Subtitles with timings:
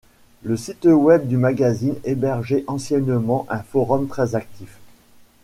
[0.41, 4.79] Le site web du magazine hébergeait anciennement un forum très actifs.